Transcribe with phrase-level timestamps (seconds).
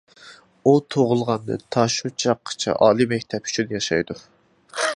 [0.65, 4.17] ئۇ تۇغۇلغاندىن تا شۇ چاغقىچە ئالىي مەكتەپ ئۈچۈن ياشايدۇ.